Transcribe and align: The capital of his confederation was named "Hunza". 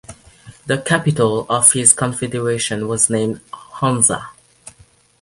The 0.65 0.81
capital 0.81 1.45
of 1.47 1.73
his 1.73 1.93
confederation 1.93 2.87
was 2.87 3.07
named 3.07 3.39
"Hunza". 3.53 4.29